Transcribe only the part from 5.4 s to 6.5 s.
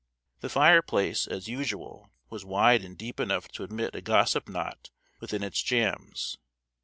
its jambs.